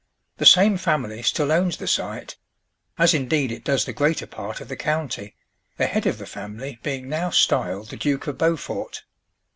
[0.37, 2.35] The same family still owns the site;
[2.97, 5.35] as indeed it does the greater part of the county;
[5.77, 9.03] the head of the family being now styled the Duke of Beaufort.